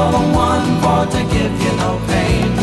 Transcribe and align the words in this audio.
The 0.00 0.16
one 0.16 0.80
for 0.80 1.04
to 1.12 1.22
give 1.24 1.62
you 1.62 1.76
no 1.76 2.00
pain. 2.08 2.59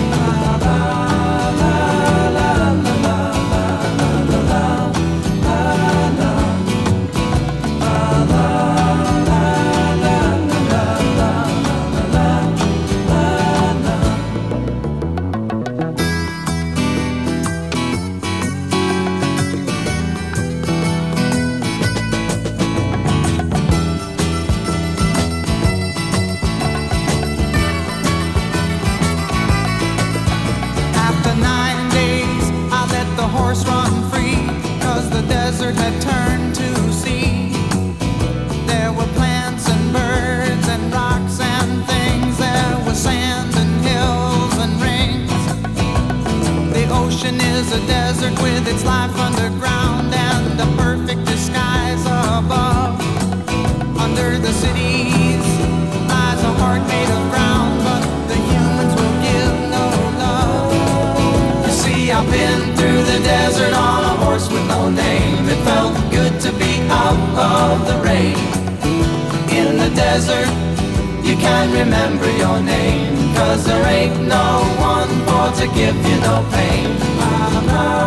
life 48.83 49.15
underground 49.17 50.14
and 50.14 50.77
perfect 50.77 51.26
disguise 51.26 52.04
above. 52.05 52.99
Under 53.98 54.38
the 54.38 54.54
cities 54.54 55.45
lies 56.11 56.42
a 56.43 56.54
heart 56.61 56.83
made 56.87 57.10
of 57.17 57.23
ground, 57.32 57.73
but 57.87 58.04
the 58.27 58.36
humans 58.49 58.93
will 58.98 59.17
give 59.30 59.55
no 59.77 59.87
love. 60.23 61.66
You 61.66 61.71
see, 61.71 62.11
I've 62.11 62.30
been 62.30 62.76
through 62.77 63.04
the 63.11 63.20
desert 63.23 63.73
on 63.73 64.04
a 64.04 64.16
horse 64.23 64.49
with 64.49 64.67
no 64.67 64.89
name. 64.89 65.48
It 65.49 65.61
felt 65.64 65.95
good 66.11 66.39
to 66.42 66.52
be 66.54 66.73
out 66.89 67.20
of 67.37 67.87
the 67.89 67.98
rain. 68.08 68.37
In 69.60 69.77
the 69.77 69.92
desert, 69.95 70.49
you 71.26 71.36
can 71.37 71.71
remember 71.71 72.30
your 72.37 72.60
name, 72.61 73.33
cause 73.36 73.66
there 73.66 73.86
ain't 73.87 74.20
no 74.27 74.61
one 74.77 75.10
for 75.26 75.45
to 75.61 75.67
give 75.73 75.95
you 75.95 76.17
no 76.21 76.45
pain. 76.52 76.87
Ah, 77.20 77.66
ah. 77.70 78.06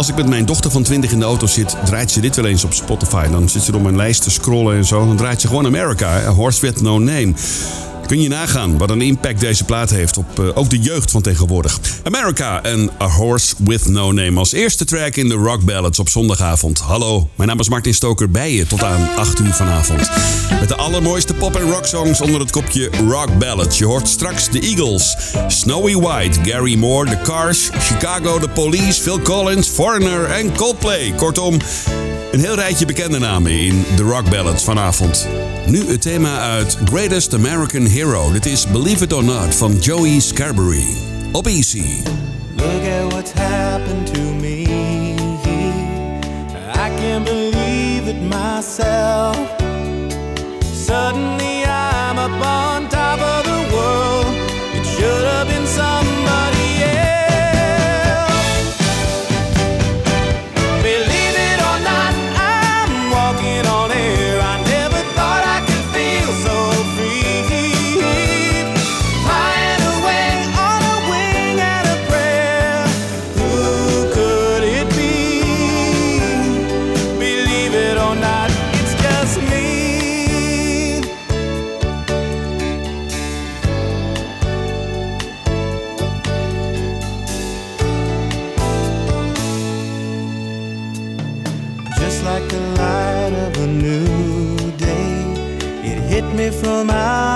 Als 0.00 0.08
ik 0.08 0.16
met 0.16 0.28
mijn 0.28 0.44
dochter 0.44 0.70
van 0.70 0.82
20 0.82 1.12
in 1.12 1.18
de 1.18 1.24
auto 1.24 1.46
zit, 1.46 1.76
draait 1.84 2.10
ze 2.10 2.20
dit 2.20 2.36
wel 2.36 2.44
eens 2.44 2.64
op 2.64 2.72
Spotify. 2.72 3.28
Dan 3.30 3.48
zit 3.48 3.62
ze 3.62 3.72
door 3.72 3.82
mijn 3.82 3.96
lijst 3.96 4.22
te 4.22 4.30
scrollen 4.30 4.76
en 4.76 4.84
zo. 4.84 5.06
Dan 5.06 5.16
draait 5.16 5.40
ze 5.40 5.46
gewoon 5.46 5.66
America, 5.66 6.24
Horse 6.24 6.60
With 6.60 6.82
No 6.82 6.98
Name. 6.98 7.32
Kun 8.10 8.22
je 8.22 8.28
nagaan 8.28 8.78
wat 8.78 8.90
een 8.90 9.00
impact 9.00 9.40
deze 9.40 9.64
plaat 9.64 9.90
heeft 9.90 10.16
op 10.16 10.38
uh, 10.40 10.48
ook 10.54 10.70
de 10.70 10.78
jeugd 10.78 11.10
van 11.10 11.22
tegenwoordig. 11.22 11.80
America 12.04 12.62
en 12.62 12.90
A 13.02 13.08
Horse 13.08 13.54
With 13.58 13.88
No 13.88 14.12
Name 14.12 14.38
als 14.38 14.52
eerste 14.52 14.84
track 14.84 15.16
in 15.16 15.28
de 15.28 15.34
Rock 15.34 15.64
Ballads 15.64 15.98
op 15.98 16.08
zondagavond. 16.08 16.78
Hallo, 16.78 17.28
mijn 17.34 17.48
naam 17.48 17.58
is 17.58 17.68
Martin 17.68 17.94
Stoker 17.94 18.30
bij 18.30 18.52
je 18.54 18.66
tot 18.66 18.82
aan 18.82 19.08
8 19.16 19.38
uur 19.38 19.52
vanavond. 19.52 20.10
Met 20.60 20.68
de 20.68 20.76
allermooiste 20.76 21.34
pop- 21.34 21.56
en 21.56 21.70
rock 21.70 21.86
songs 21.86 22.20
onder 22.20 22.40
het 22.40 22.50
kopje 22.50 22.90
Rock 23.08 23.38
Ballads. 23.38 23.78
Je 23.78 23.84
hoort 23.84 24.08
straks 24.08 24.50
de 24.50 24.60
Eagles, 24.60 25.16
Snowy 25.48 25.94
White, 25.94 26.50
Gary 26.50 26.74
Moore, 26.74 27.10
The 27.10 27.18
Cars, 27.22 27.68
Chicago, 27.78 28.38
The 28.38 28.48
Police, 28.48 29.00
Phil 29.00 29.20
Collins, 29.20 29.68
Foreigner 29.68 30.24
en 30.24 30.56
Coldplay. 30.56 31.12
Kortom, 31.16 31.58
een 32.32 32.40
heel 32.40 32.54
rijtje 32.54 32.86
bekende 32.86 33.18
namen 33.18 33.50
in 33.50 33.84
de 33.96 34.02
Rock 34.02 34.30
Ballads 34.30 34.64
vanavond. 34.64 35.28
Nu 35.70 35.90
het 35.90 36.02
thema 36.02 36.38
uit 36.38 36.78
Greatest 36.84 37.34
American 37.34 37.84
Hero. 37.84 38.32
Dit 38.32 38.46
is 38.46 38.66
Believe 38.66 39.04
It 39.04 39.12
or 39.12 39.24
Not 39.24 39.54
van 39.54 39.76
Joey 39.76 40.20
Scarberry. 40.20 40.84
Op. 41.32 41.44
Look 41.44 42.84
at 42.84 43.12
what's 43.12 43.32
happened 43.32 44.14
to 44.14 44.20
me. 44.20 44.66
I 46.74 46.90
can't 47.00 47.24
believe 47.24 48.08
it 48.08 48.22
myself. 48.22 49.36
Suddenly 50.74 51.64
I'm 51.64 52.18
up 52.18 52.46
on 52.46 52.88
top 52.88 53.20
of 53.20 53.39
from 96.48 96.88
out 96.88 97.29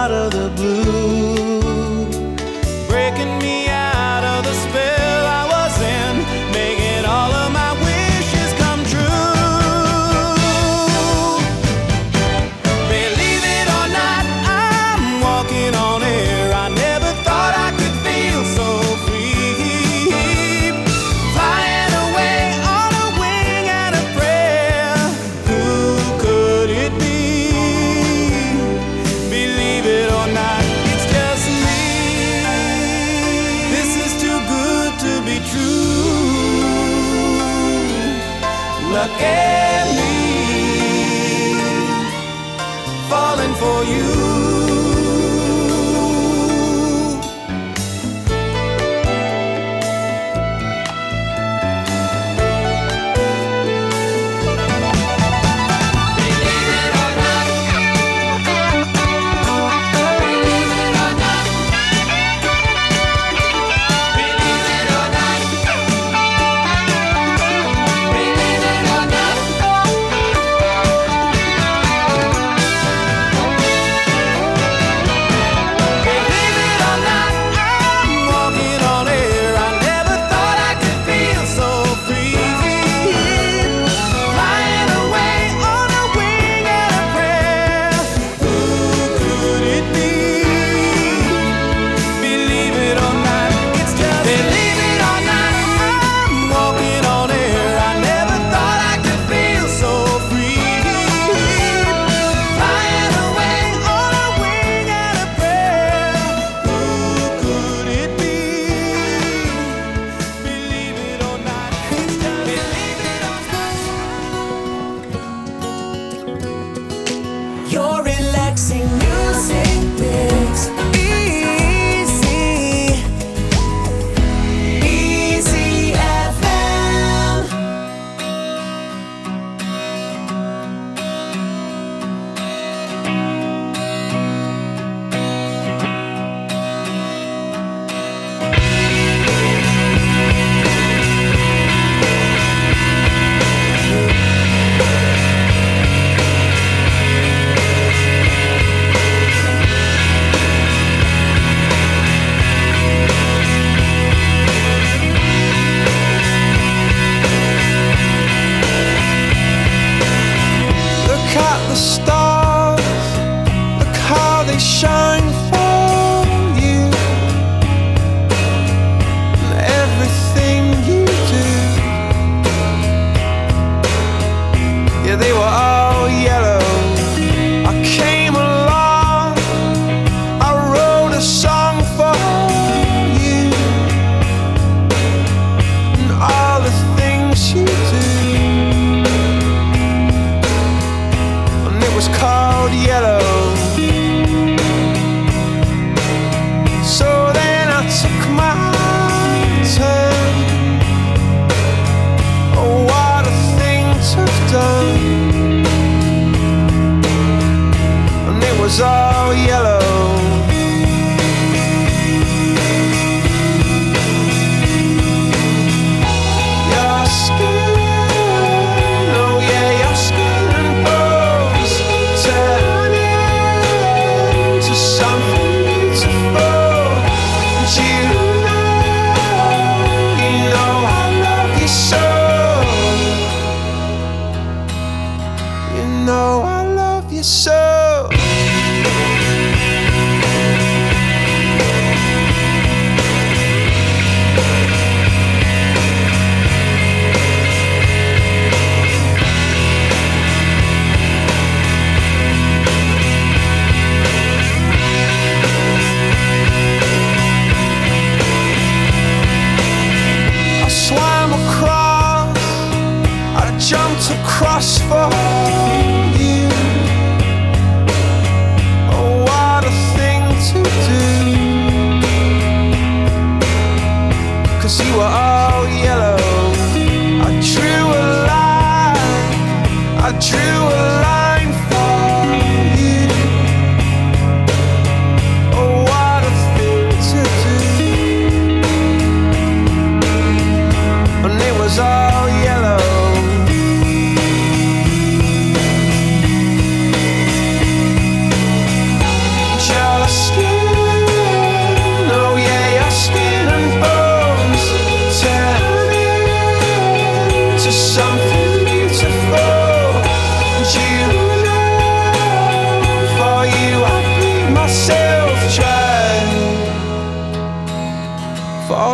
all 208.81 209.35
yellow. 209.35 209.74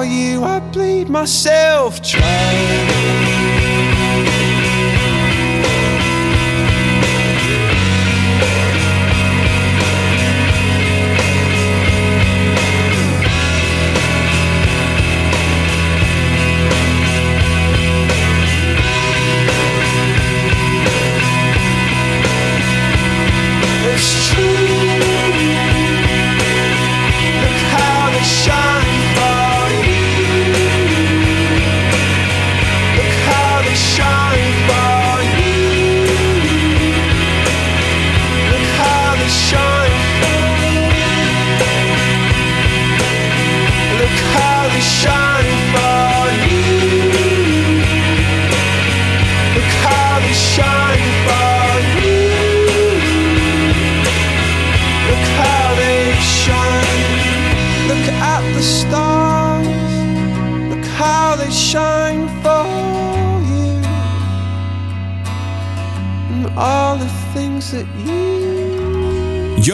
you, 0.04 0.44
I 0.44 0.60
bleed 0.60 1.08
myself 1.08 2.02
dry. 2.02 3.29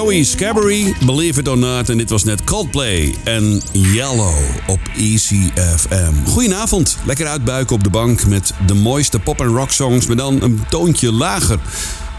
Joey 0.06 0.24
Scabbery, 0.24 0.94
Believe 1.04 1.40
It 1.40 1.48
or 1.48 1.58
Not. 1.58 1.88
En 1.88 1.98
dit 1.98 2.10
was 2.10 2.24
net 2.24 2.44
Coldplay 2.44 3.14
en 3.24 3.60
Yellow 3.72 4.34
op 4.66 4.78
ECFM. 4.96 6.12
Goedenavond. 6.26 6.98
Lekker 7.04 7.26
uitbuiken 7.26 7.74
op 7.74 7.84
de 7.84 7.90
bank 7.90 8.26
met 8.26 8.52
de 8.66 8.74
mooiste 8.74 9.18
pop- 9.18 9.40
en 9.40 9.46
rock 9.46 9.70
songs, 9.70 10.06
maar 10.06 10.16
dan 10.16 10.42
een 10.42 10.60
toontje 10.68 11.12
lager. 11.12 11.58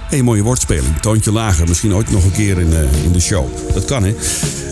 Hé, 0.09 0.23
mooie 0.23 0.41
woordspeling. 0.41 0.99
Toontje 1.01 1.31
lager. 1.31 1.67
Misschien 1.67 1.95
ooit 1.95 2.11
nog 2.11 2.23
een 2.23 2.31
keer 2.31 2.59
in, 2.59 2.73
eh, 2.73 3.03
in 3.03 3.11
de 3.11 3.19
show. 3.19 3.47
Dat 3.73 3.85
kan, 3.85 4.03
hè? 4.03 4.13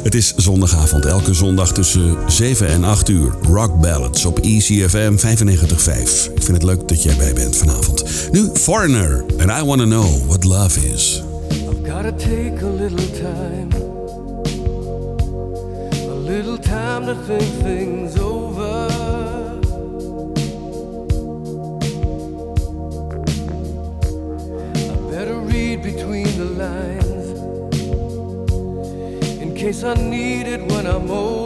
Het 0.03 0.15
is 0.15 0.33
zondagavond. 0.35 1.05
Elke 1.05 1.33
zondag 1.33 1.73
tussen 1.73 2.17
7 2.27 2.67
en 2.67 2.83
8 2.83 3.09
uur. 3.09 3.35
Rock 3.41 3.79
Ballads 3.81 4.25
op 4.25 4.39
ECFM 4.39 5.17
95.5. 5.17 6.29
Ik 6.35 6.43
vind 6.43 6.57
het 6.57 6.63
leuk 6.63 6.87
dat 6.87 7.03
jij 7.03 7.15
bij 7.15 7.33
bent 7.33 7.57
vanavond. 7.57 8.03
Nu 8.31 8.49
Foreigner. 8.53 9.25
And 9.39 9.61
I 9.61 9.65
Wanna 9.65 9.85
Know 9.85 10.27
What 10.27 10.43
Love 10.43 10.93
Is. 10.93 11.24
Gotta 11.97 12.11
take 12.11 12.61
a 12.61 12.65
little 12.65 13.07
time, 13.17 13.71
a 16.11 16.17
little 16.31 16.57
time 16.57 17.05
to 17.05 17.15
think 17.15 17.49
things 17.63 18.17
over. 18.17 18.89
I 24.91 24.95
better 25.09 25.37
read 25.39 25.83
between 25.83 26.27
the 26.37 26.49
lines 26.63 27.27
in 29.41 29.55
case 29.55 29.85
I 29.85 29.93
need 29.93 30.47
it 30.47 30.69
when 30.69 30.85
I'm 30.85 31.09
old. 31.09 31.44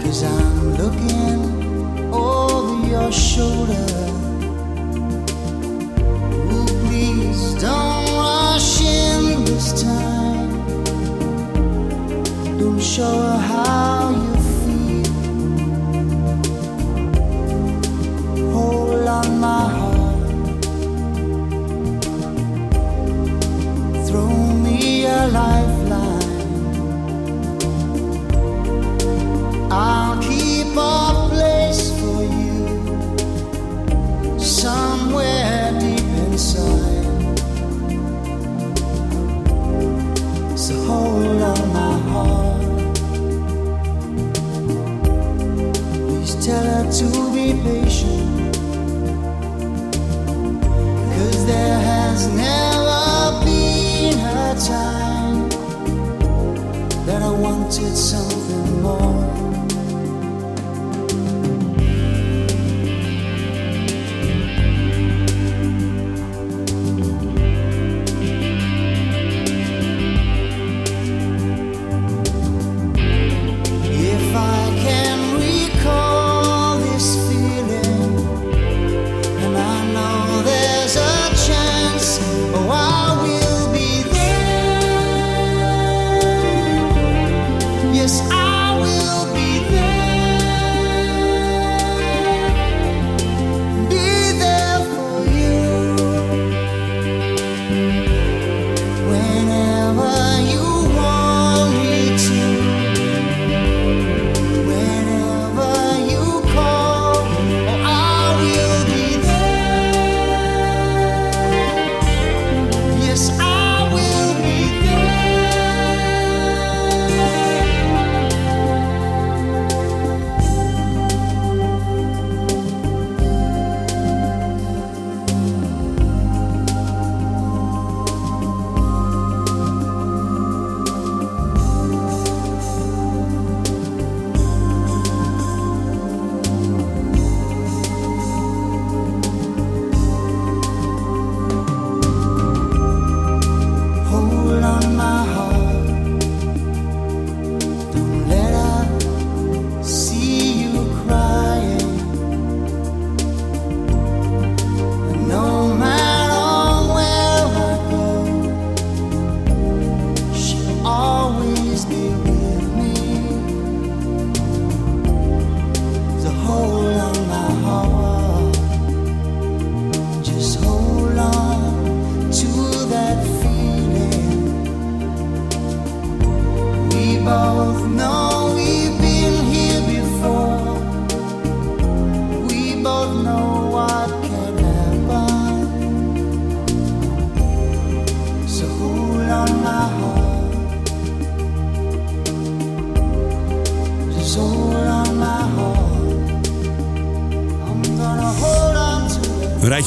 Cause 0.00 0.22
I'm 0.22 0.76
looking 0.76 2.10
over 2.10 2.88
your 2.88 3.12
shoulder. 3.12 4.07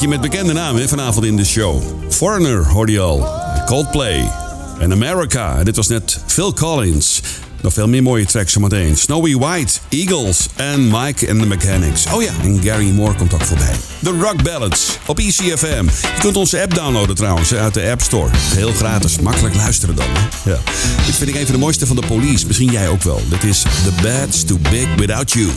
met 0.08 0.20
bekende 0.20 0.52
namen 0.52 0.88
vanavond 0.88 1.24
in 1.24 1.36
de 1.36 1.44
show. 1.44 1.82
Foreigner 2.08 2.66
hoorde 2.66 2.92
je 2.92 3.00
al, 3.00 3.28
Coldplay 3.66 4.30
en 4.78 4.92
America. 4.92 5.64
Dit 5.64 5.76
was 5.76 5.88
net 5.88 6.20
Phil 6.26 6.52
Collins. 6.52 7.20
Nog 7.60 7.72
veel 7.72 7.88
meer 7.88 8.02
mooie 8.02 8.24
tracks 8.24 8.52
zometeen. 8.52 8.96
Snowy 8.96 9.36
White, 9.36 9.78
Eagles 9.88 10.46
en 10.56 10.88
Mike 10.88 11.30
and 11.30 11.40
the 11.40 11.46
Mechanics. 11.46 12.06
Oh 12.12 12.22
ja, 12.22 12.32
en 12.42 12.62
Gary 12.62 12.90
Moore 12.90 13.14
komt 13.14 13.34
ook 13.34 13.42
voorbij. 13.42 13.74
The 14.02 14.18
Rock 14.20 14.42
Ballads 14.42 14.98
op 15.06 15.18
ECFM. 15.18 15.84
Je 15.84 16.20
kunt 16.20 16.36
onze 16.36 16.62
app 16.62 16.74
downloaden 16.74 17.16
trouwens 17.16 17.52
eh, 17.52 17.62
uit 17.62 17.74
de 17.74 17.90
App 17.90 18.00
Store. 18.00 18.30
Heel 18.34 18.72
gratis, 18.72 19.18
makkelijk 19.18 19.54
luisteren 19.54 19.96
dan. 19.96 20.06
Ja. 20.44 20.58
Dit 21.06 21.14
vind 21.14 21.28
ik 21.28 21.34
een 21.34 21.44
van 21.44 21.54
de 21.54 21.60
mooiste 21.60 21.86
van 21.86 21.96
de 21.96 22.06
police. 22.06 22.46
Misschien 22.46 22.70
jij 22.70 22.88
ook 22.88 23.02
wel. 23.02 23.20
Dit 23.28 23.44
is 23.44 23.62
The 23.62 23.92
Bad's 24.02 24.44
Too 24.44 24.58
Big 24.70 24.86
Without 24.96 25.32
You. 25.32 25.48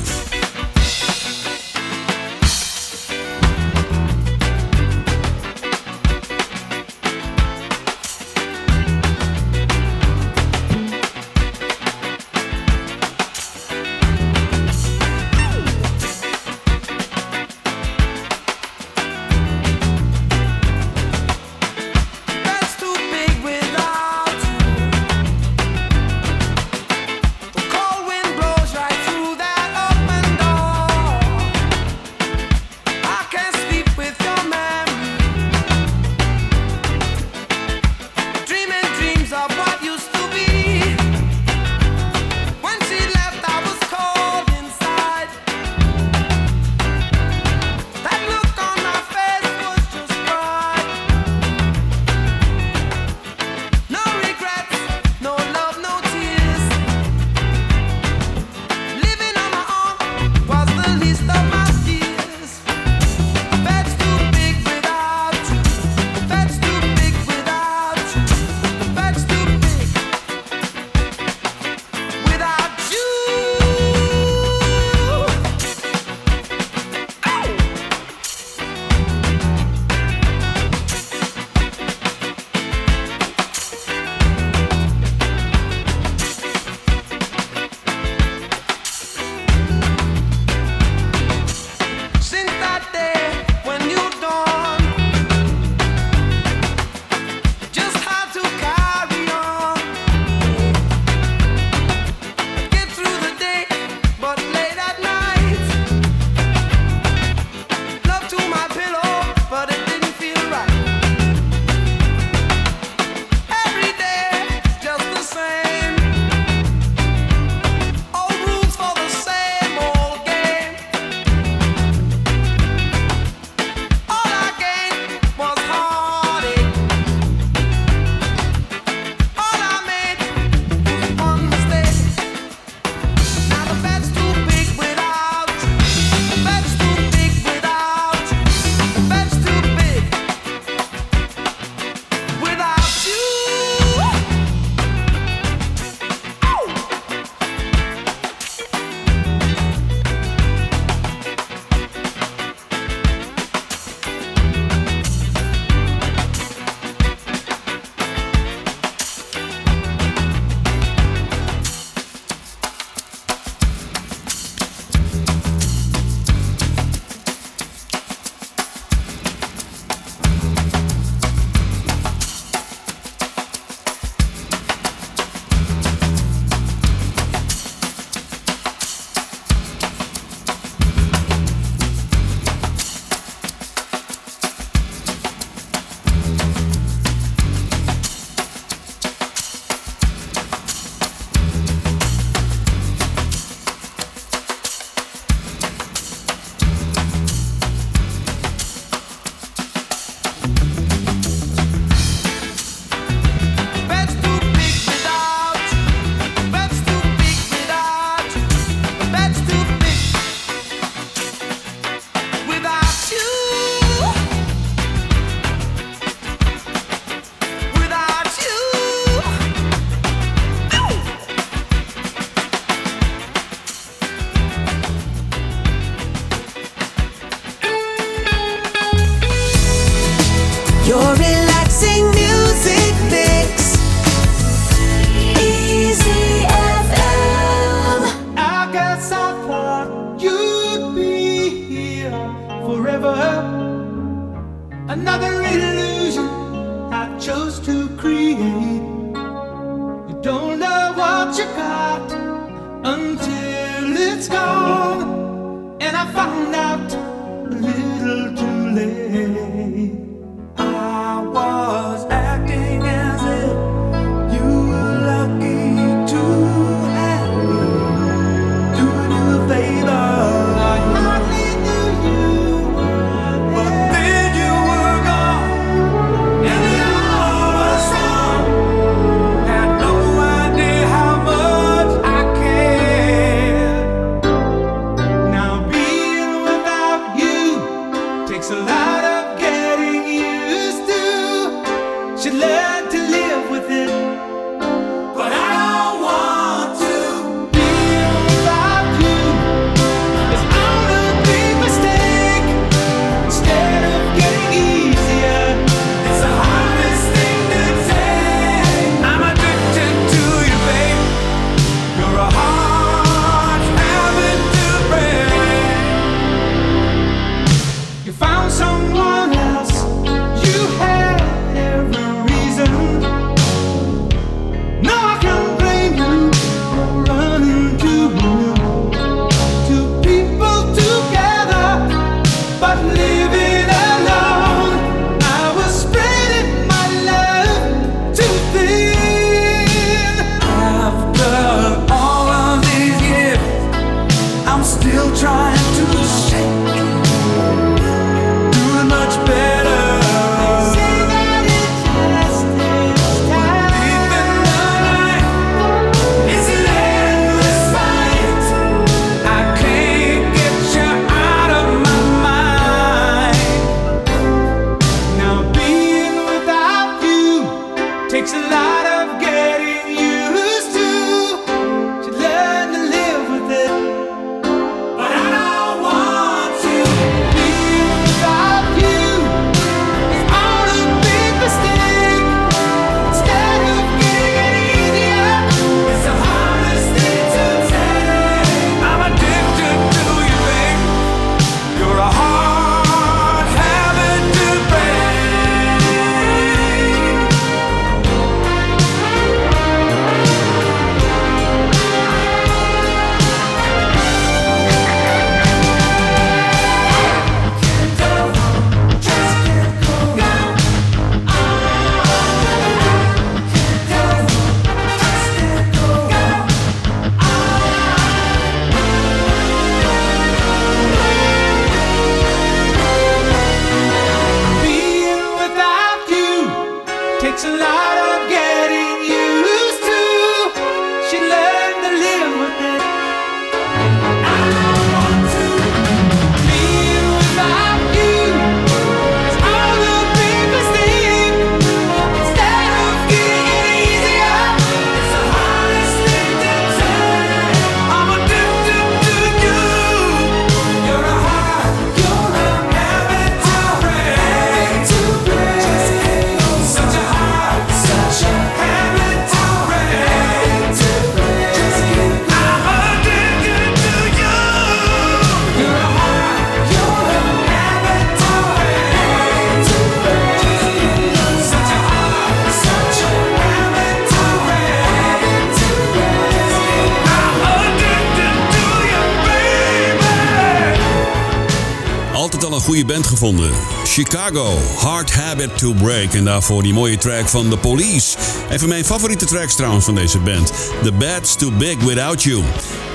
Chicago, 483.95 484.57
Hard 484.77 485.13
Habit 485.13 485.57
to 485.57 485.73
Break. 485.73 486.13
En 486.13 486.23
daarvoor 486.23 486.63
die 486.63 486.73
mooie 486.73 486.97
track 486.97 487.27
van 487.27 487.49
The 487.49 487.57
Police. 487.57 488.17
even 488.51 488.67
mijn 488.67 488.85
favoriete 488.85 489.25
tracks 489.25 489.55
trouwens 489.55 489.85
van 489.85 489.95
deze 489.95 490.19
band. 490.19 490.53
The 490.83 490.91
Bad's 490.91 491.35
Too 491.35 491.51
Big 491.51 491.79
Without 491.79 492.23
You. 492.23 492.43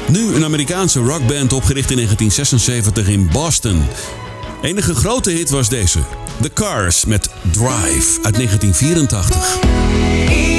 Nu 0.09 0.35
een 0.35 0.45
Amerikaanse 0.45 1.01
rockband 1.01 1.53
opgericht 1.53 1.91
in 1.91 1.97
1976 1.97 3.09
in 3.09 3.29
Boston. 3.33 3.85
Enige 4.63 4.95
grote 4.95 5.31
hit 5.31 5.51
was 5.51 5.69
deze. 5.69 5.99
The 6.41 6.53
Cars 6.53 7.05
met 7.05 7.31
Drive 7.53 8.19
uit 8.23 8.35
1984. 8.35 10.50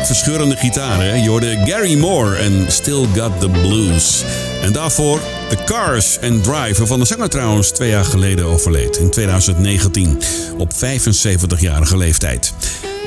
Heerlijke 0.00 0.50
hartverscheurende 0.50 0.56
gitaren. 0.56 1.22
Je 1.22 1.28
hoorde 1.28 1.58
Gary 1.64 1.98
Moore 1.98 2.36
en 2.36 2.66
Still 2.68 3.06
Got 3.14 3.40
the 3.40 3.48
Blues. 3.48 4.24
En 4.62 4.72
daarvoor 4.72 5.20
The 5.48 5.56
Cars 5.64 6.18
and 6.22 6.44
Drive, 6.44 6.78
waarvan 6.78 6.98
de 6.98 7.04
zanger 7.04 7.28
trouwens 7.28 7.70
twee 7.70 7.90
jaar 7.90 8.04
geleden 8.04 8.44
overleed. 8.44 8.96
In 8.96 9.10
2019, 9.10 10.18
op 10.58 10.72
75-jarige 10.72 11.96
leeftijd. 11.96 12.52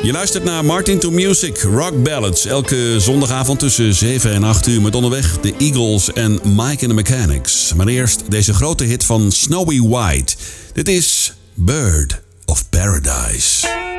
Je 0.04 0.12
luistert 0.12 0.44
naar 0.44 0.66
Martin 0.66 1.00
to 1.00 1.12
Music, 1.12 1.62
Rock 1.62 2.04
Ballads. 2.04 2.46
Elke 2.46 2.96
zondagavond 3.00 3.60
tussen 3.60 3.94
7 3.94 4.34
en 4.34 4.44
8 4.44 4.68
uur 4.68 4.82
met 4.82 4.96
onderweg 4.96 5.40
de 5.40 5.54
Eagles 5.58 6.14
en 6.14 6.32
Mike 6.44 6.62
and 6.62 6.80
the 6.80 6.94
Mechanics. 6.94 7.74
Maar 7.74 7.88
eerst 7.88 8.24
deze 8.30 8.54
grote 8.54 8.84
hit 8.84 9.04
van 9.04 9.32
Snowy 9.32 9.82
White. 9.82 10.36
Dit 10.74 10.88
is 10.88 11.34
Bird 11.54 12.22
of 12.46 12.70
Paradise. 12.70 13.93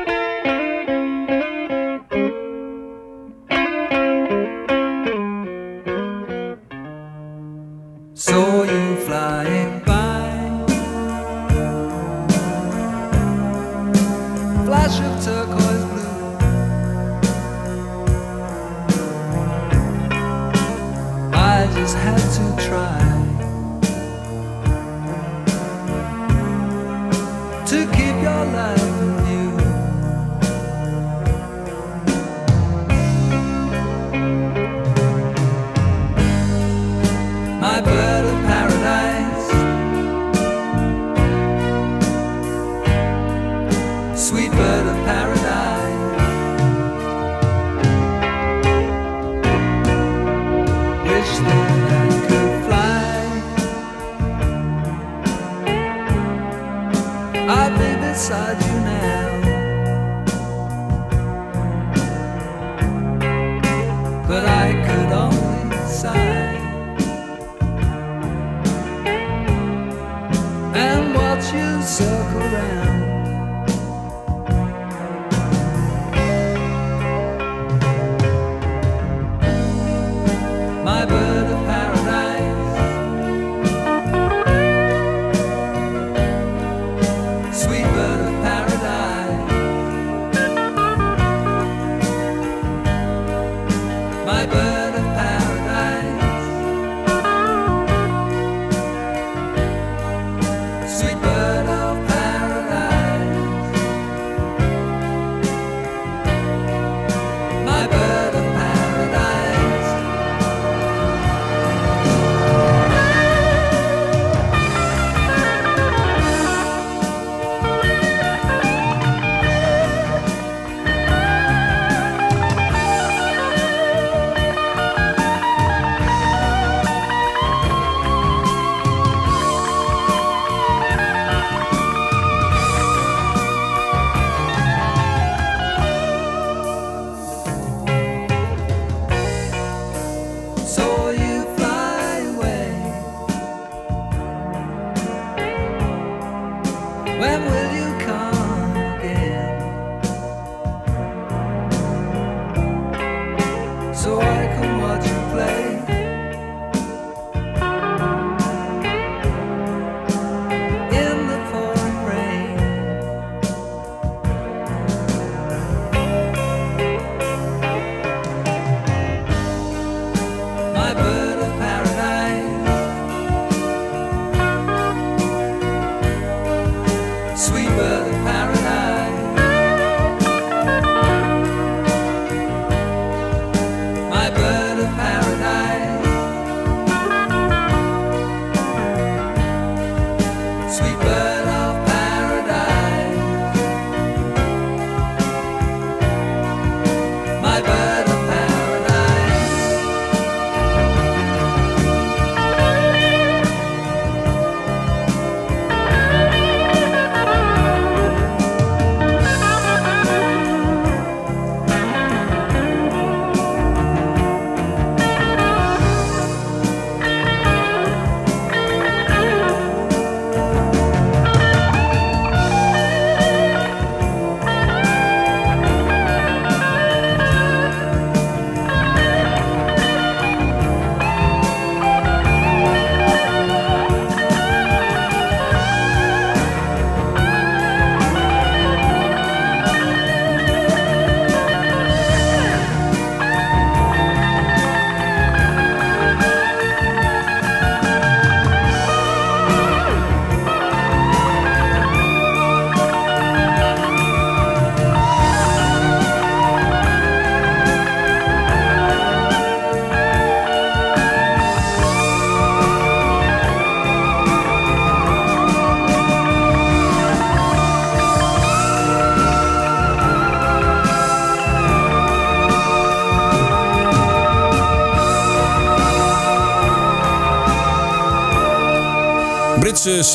My 37.75 37.81
bird 37.81 38.14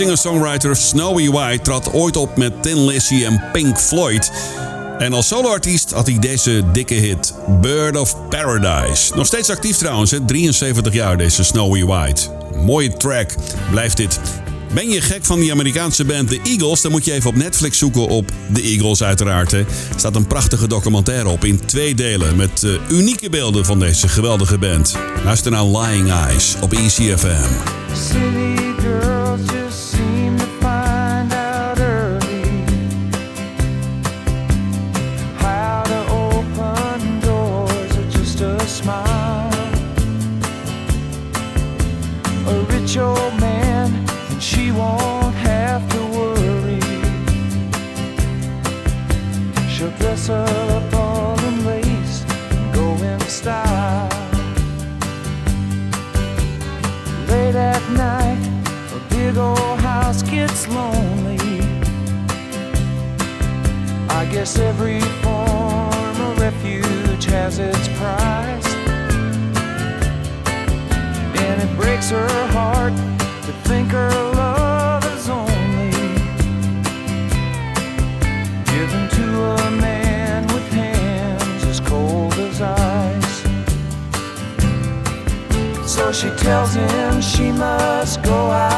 singer-songwriter 0.00 0.76
Snowy 0.76 1.30
White 1.30 1.62
trad 1.62 1.92
ooit 1.92 2.16
op 2.16 2.36
met 2.36 2.62
Tin 2.62 2.84
Lizzy 2.84 3.24
en 3.24 3.42
Pink 3.52 3.78
Floyd. 3.78 4.32
En 4.98 5.12
als 5.12 5.28
soloartiest 5.28 5.90
had 5.90 6.06
hij 6.06 6.18
deze 6.18 6.64
dikke 6.72 6.94
hit, 6.94 7.34
Bird 7.60 7.96
of 7.96 8.28
Paradise. 8.28 9.14
Nog 9.14 9.26
steeds 9.26 9.50
actief 9.50 9.76
trouwens, 9.76 10.10
hè? 10.10 10.20
73 10.20 10.92
jaar 10.92 11.16
deze 11.16 11.44
Snowy 11.44 11.84
White. 11.84 12.28
Mooie 12.64 12.96
track, 12.96 13.34
blijft 13.70 13.96
dit. 13.96 14.20
Ben 14.74 14.90
je 14.90 15.00
gek 15.00 15.24
van 15.24 15.40
die 15.40 15.52
Amerikaanse 15.52 16.04
band 16.04 16.28
The 16.28 16.40
Eagles? 16.44 16.80
Dan 16.80 16.90
moet 16.90 17.04
je 17.04 17.12
even 17.12 17.30
op 17.30 17.36
Netflix 17.36 17.78
zoeken 17.78 18.08
op 18.08 18.30
The 18.52 18.62
Eagles 18.62 19.02
uiteraard. 19.02 19.50
Hè. 19.50 19.58
Er 19.58 19.66
staat 19.96 20.16
een 20.16 20.26
prachtige 20.26 20.68
documentaire 20.68 21.28
op 21.28 21.44
in 21.44 21.66
twee 21.66 21.94
delen... 21.94 22.36
met 22.36 22.62
eh, 22.62 22.70
unieke 22.88 23.30
beelden 23.30 23.64
van 23.64 23.78
deze 23.78 24.08
geweldige 24.08 24.58
band. 24.58 24.96
Luister 25.24 25.50
naar 25.50 25.64
Lying 25.64 26.10
Eyes 26.10 26.56
op 26.60 26.72
ECFM. 26.72 28.59
Must 87.60 88.22
go 88.22 88.50
out 88.50 88.69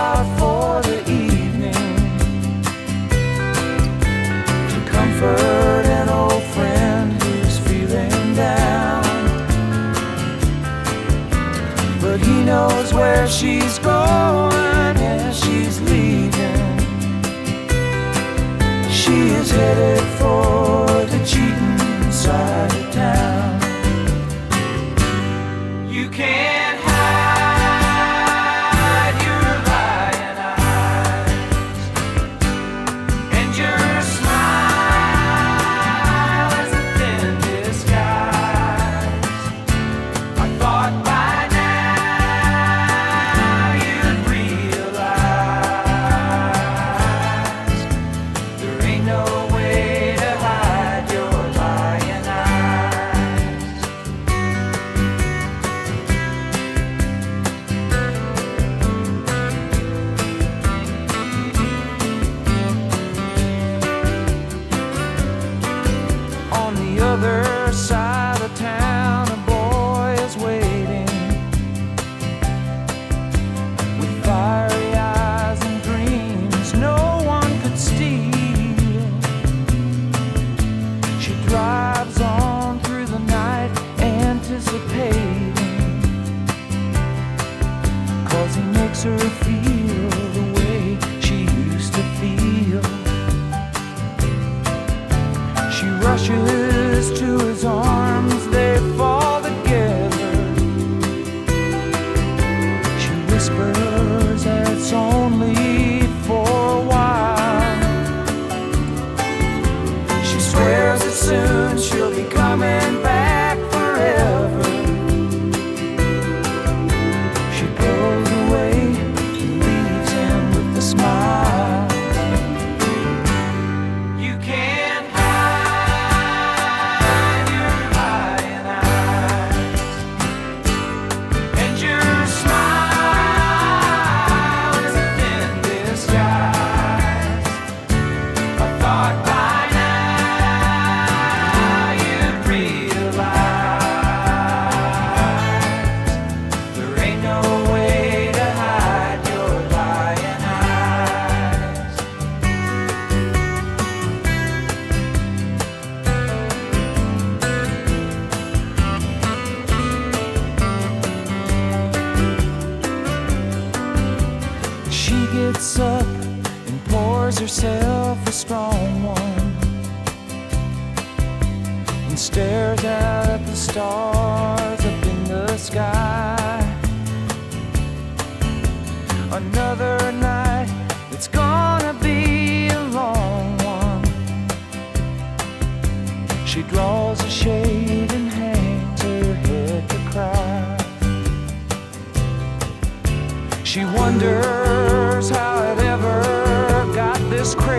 treasure 96.25 96.62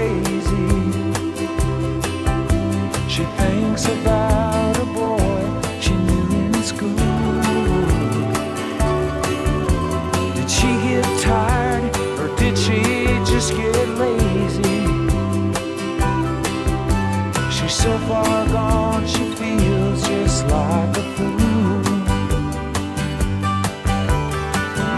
crazy. 0.04 0.68
She 3.08 3.24
thinks 3.39 3.86
about 3.86 4.78
a 4.78 4.86
boy 4.86 5.43
she 5.80 5.93
knew 5.95 6.28
in 6.47 6.64
school. 6.64 6.95
Did 10.36 10.49
she 10.49 10.70
get 10.88 11.06
tired 11.22 11.84
or 12.20 12.36
did 12.36 12.58
she 12.58 12.80
just 13.32 13.56
get 13.56 13.88
lazy? 14.01 14.82
She's 17.56 17.74
so 17.74 17.97
far 18.08 18.47
gone, 18.47 19.06
she 19.08 19.24
feels 19.36 20.01
just 20.08 20.45
like 20.47 20.97
a 20.97 21.04
fool. 21.16 21.82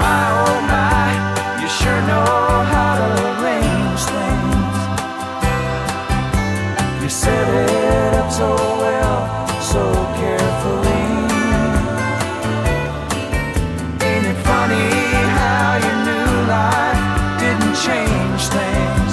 My 0.02 0.55
so 9.76 9.88
carefully. 10.22 11.06
Ain't 14.10 14.26
it 14.32 14.40
funny 14.50 14.90
how 15.40 15.68
your 15.86 15.98
new 16.10 16.32
life 16.56 17.04
didn't 17.42 17.76
change 17.88 18.42
things? 18.58 19.12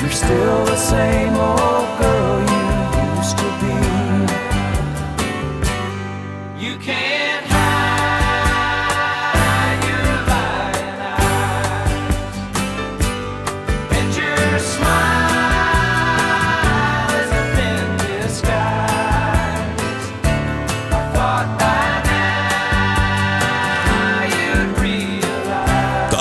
You're 0.00 0.16
still 0.24 0.64
the 0.72 0.76
same 0.76 1.34
old 1.34 1.79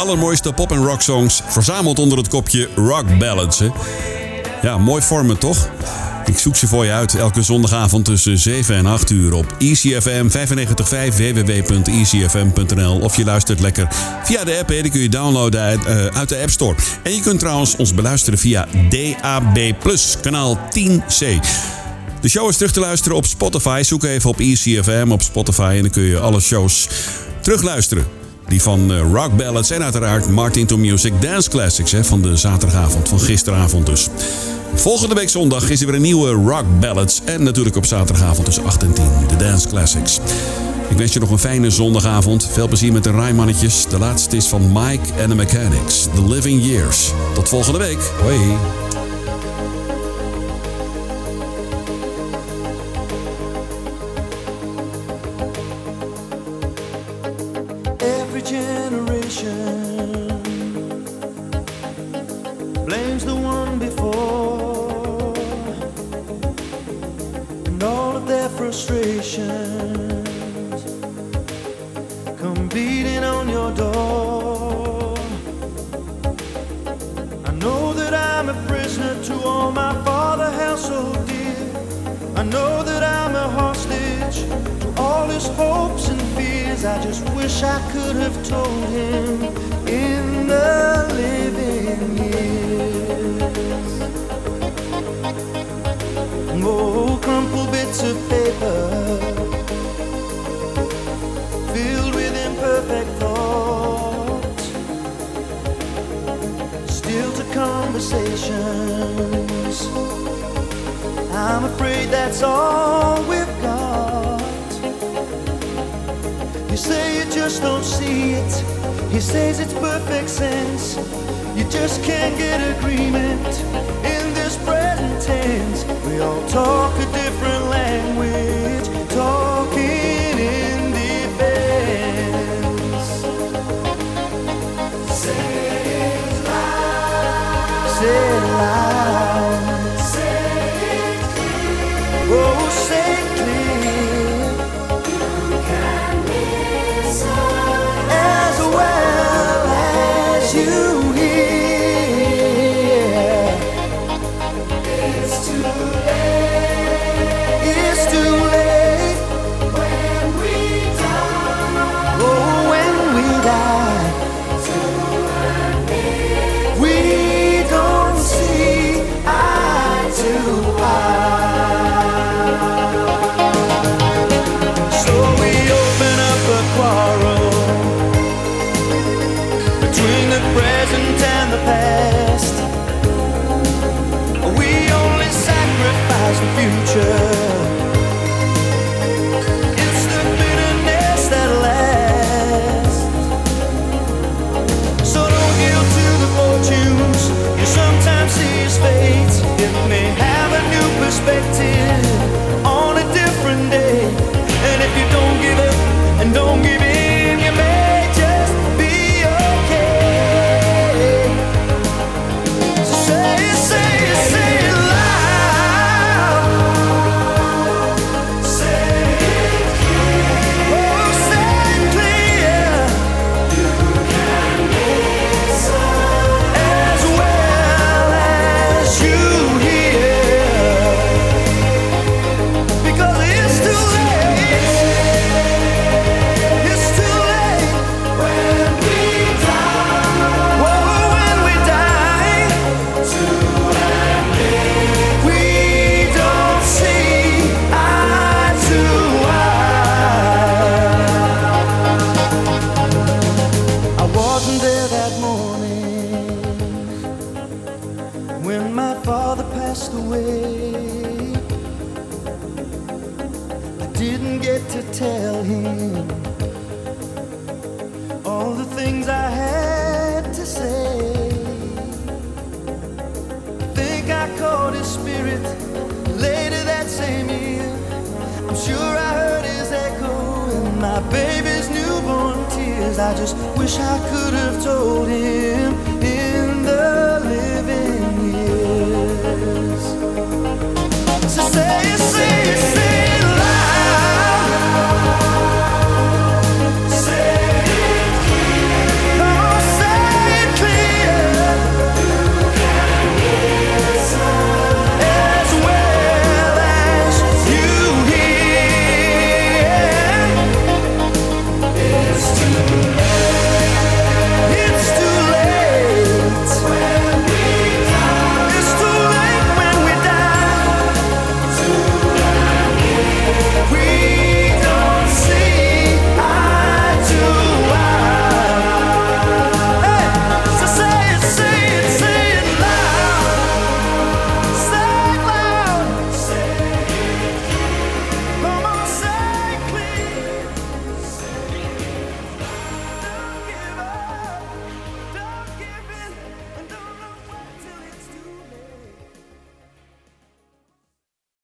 allermooiste 0.09 0.53
pop- 0.53 0.71
en 0.71 0.85
rock 0.85 1.01
songs 1.01 1.41
verzameld 1.47 1.99
onder 1.99 2.17
het 2.17 2.27
kopje 2.27 2.69
Rock 2.75 3.17
Ballads. 3.17 3.61
Ja, 4.61 4.77
mooi 4.77 5.01
vormen 5.01 5.37
toch? 5.37 5.69
Ik 6.25 6.37
zoek 6.37 6.55
ze 6.55 6.67
voor 6.67 6.85
je 6.85 6.91
uit 6.91 7.15
elke 7.15 7.41
zondagavond 7.41 8.05
tussen 8.05 8.37
7 8.37 8.75
en 8.75 8.85
8 8.85 9.09
uur 9.09 9.33
op 9.33 9.55
ECFM 9.59 10.27
955 10.27 10.89
www.ecfm.nl 11.17 12.99
of 12.99 13.15
je 13.15 13.23
luistert 13.23 13.59
lekker 13.59 13.87
via 14.23 14.43
de 14.43 14.57
app. 14.57 14.67
Die 14.67 14.89
kun 14.89 15.01
je 15.01 15.09
downloaden 15.09 15.61
uit, 15.61 15.85
eh, 15.85 16.05
uit, 16.05 16.29
de 16.29 16.37
App 16.37 16.49
Store. 16.49 16.75
En 17.03 17.15
je 17.15 17.21
kunt 17.21 17.39
trouwens 17.39 17.75
ons 17.75 17.93
beluisteren 17.93 18.39
via 18.39 18.67
DAB+, 18.89 19.73
kanaal 20.21 20.59
10C. 20.69 21.39
De 22.21 22.29
show 22.29 22.49
is 22.49 22.55
terug 22.57 22.71
te 22.71 22.79
luisteren 22.79 23.17
op 23.17 23.25
Spotify. 23.25 23.81
Zoek 23.83 24.03
even 24.03 24.29
op 24.29 24.39
ECFM 24.39 25.07
op 25.11 25.21
Spotify 25.21 25.73
en 25.75 25.81
dan 25.81 25.91
kun 25.91 26.03
je 26.03 26.19
alle 26.19 26.39
shows 26.39 26.87
terugluisteren. 27.41 28.18
Die 28.49 28.61
van 28.61 28.93
eh, 28.93 29.01
rock 29.13 29.37
ballads 29.37 29.69
en 29.69 29.83
uiteraard 29.83 30.29
Martin 30.29 30.65
to 30.65 30.77
Music 30.77 31.13
Dance 31.19 31.49
Classics 31.49 31.91
hè, 31.91 32.03
van 32.03 32.21
de 32.21 32.35
zaterdagavond, 32.35 33.09
van 33.09 33.19
gisteravond 33.19 33.85
dus. 33.85 34.07
Volgende 34.73 35.15
week 35.15 35.29
zondag 35.29 35.69
is 35.69 35.79
er 35.79 35.85
weer 35.85 35.95
een 35.95 36.01
nieuwe 36.01 36.31
Rock 36.31 36.65
Ballads. 36.79 37.21
En 37.25 37.43
natuurlijk 37.43 37.75
op 37.75 37.85
zaterdagavond 37.85 38.45
tussen 38.45 38.65
8 38.65 38.83
en 38.83 38.93
10, 38.93 39.05
de 39.27 39.35
Dance 39.35 39.67
Classics. 39.67 40.19
Ik 40.89 40.97
wens 40.97 41.13
je 41.13 41.19
nog 41.19 41.31
een 41.31 41.39
fijne 41.39 41.69
zondagavond. 41.69 42.49
Veel 42.51 42.67
plezier 42.67 42.91
met 42.91 43.03
de 43.03 43.11
Rijmannetjes. 43.11 43.85
De 43.89 43.99
laatste 43.99 44.35
is 44.35 44.47
van 44.47 44.71
Mike 44.73 45.13
and 45.19 45.29
the 45.29 45.35
Mechanics, 45.35 46.07
The 46.15 46.27
Living 46.27 46.65
Years. 46.65 47.11
Tot 47.33 47.49
volgende 47.49 47.79
week. 47.79 48.11
Hoi. 48.21 48.88